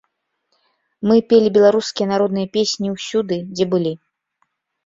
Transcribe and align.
Мы 1.11 1.15
пелі 1.33 1.51
беларускія 1.59 2.07
народныя 2.13 2.47
песні 2.57 2.87
ўсюды, 2.97 3.35
дзе 3.55 3.65
былі. 3.75 3.93